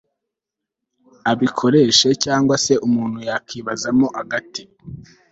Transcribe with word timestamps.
abikoreshe 1.31 2.09
Cyangwa 2.23 2.55
se 2.65 2.73
umuntu 2.87 3.17
yakibazamo 3.29 4.07
agati 4.21 4.63